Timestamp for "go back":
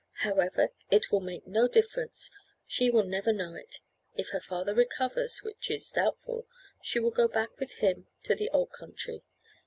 7.11-7.59